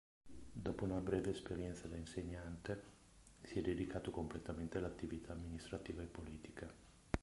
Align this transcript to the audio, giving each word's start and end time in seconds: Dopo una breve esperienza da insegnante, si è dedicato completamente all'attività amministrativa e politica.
Dopo 0.51 0.83
una 0.83 0.99
breve 0.99 1.29
esperienza 1.29 1.87
da 1.87 1.95
insegnante, 1.95 2.83
si 3.43 3.59
è 3.59 3.61
dedicato 3.61 4.09
completamente 4.09 4.79
all'attività 4.79 5.33
amministrativa 5.33 6.01
e 6.01 6.07
politica. 6.07 6.73